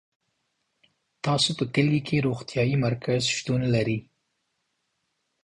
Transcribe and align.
تاسو 1.25 1.49
په 1.59 1.65
کلي 1.73 1.99
کي 2.07 2.17
روغتيايي 2.27 2.75
مرکز 2.85 3.21
شتون 3.35 3.61
لری 3.73 3.99